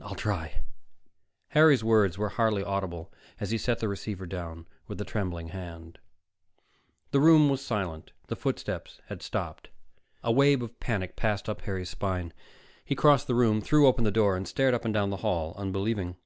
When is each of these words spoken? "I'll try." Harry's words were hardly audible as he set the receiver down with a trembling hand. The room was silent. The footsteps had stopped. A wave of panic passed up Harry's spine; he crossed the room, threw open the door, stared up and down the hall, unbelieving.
"I'll 0.00 0.16
try." 0.16 0.62
Harry's 1.50 1.84
words 1.84 2.18
were 2.18 2.30
hardly 2.30 2.64
audible 2.64 3.12
as 3.38 3.52
he 3.52 3.56
set 3.56 3.78
the 3.78 3.86
receiver 3.86 4.26
down 4.26 4.66
with 4.88 5.00
a 5.00 5.04
trembling 5.04 5.50
hand. 5.50 6.00
The 7.12 7.20
room 7.20 7.48
was 7.48 7.64
silent. 7.64 8.10
The 8.26 8.34
footsteps 8.34 9.00
had 9.06 9.22
stopped. 9.22 9.70
A 10.24 10.32
wave 10.32 10.60
of 10.62 10.80
panic 10.80 11.14
passed 11.14 11.48
up 11.48 11.60
Harry's 11.60 11.90
spine; 11.90 12.32
he 12.84 12.96
crossed 12.96 13.28
the 13.28 13.36
room, 13.36 13.60
threw 13.60 13.86
open 13.86 14.02
the 14.02 14.10
door, 14.10 14.44
stared 14.44 14.74
up 14.74 14.84
and 14.84 14.92
down 14.92 15.10
the 15.10 15.18
hall, 15.18 15.54
unbelieving. 15.56 16.16